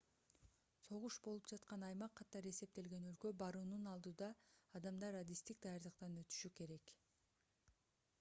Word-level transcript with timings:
согуш 0.83 1.17
болуп 1.25 1.49
жаткан 1.49 1.83
аймак 1.87 2.15
катары 2.21 2.53
эсептелген 2.55 3.05
өлкөгө 3.09 3.35
баруунун 3.41 3.85
алдыyда 3.91 4.29
адамдар 4.81 5.19
адистик 5.21 5.61
даярдыктан 5.67 6.17
өтүшү 6.23 6.53
керек 6.63 6.95